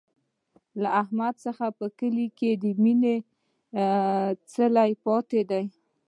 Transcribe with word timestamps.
له 0.81 0.89
احمد 1.01 1.33
څخه 1.45 1.65
په 1.79 1.85
کلي 1.99 2.27
کې 2.39 2.51
د 2.63 2.65
مینې 2.83 3.15
څلی 4.53 4.91
پاتې 5.05 5.41
دی. 5.49 5.63